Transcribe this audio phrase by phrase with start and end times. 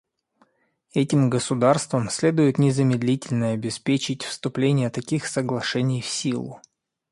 [0.95, 6.59] Этим государствам следует незамедлительно обеспечить вступление таких соглашений в силу.